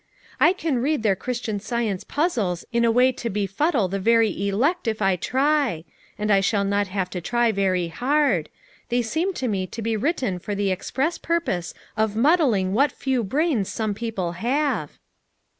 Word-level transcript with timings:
I 0.39 0.53
can 0.53 0.79
read 0.79 1.03
their 1.03 1.15
Christian 1.15 1.59
Science 1.59 2.03
puz 2.03 2.29
zles 2.35 2.65
in 2.71 2.83
a 2.83 2.89
way 2.89 3.11
to 3.11 3.29
befuddle 3.29 3.87
the 3.87 3.99
very 3.99 4.47
elect 4.47 4.87
if 4.87 4.99
I 4.99 5.15
try; 5.15 5.83
and 6.17 6.31
I 6.33 6.39
shall 6.39 6.63
not 6.63 6.87
have 6.87 7.07
to 7.11 7.21
try 7.21 7.51
very 7.51 7.89
hard; 7.89 8.49
they 8.89 9.03
seem 9.03 9.31
to 9.35 9.47
me 9.47 9.67
to 9.67 9.81
be 9.83 9.95
written 9.95 10.39
for 10.39 10.55
the 10.55 10.71
express 10.71 11.19
purpose 11.19 11.75
of 11.95 12.15
muddling 12.15 12.73
what 12.73 12.91
few 12.91 13.23
brains 13.23 13.69
some 13.69 13.93
people 13.93 14.31
have." 14.31 14.97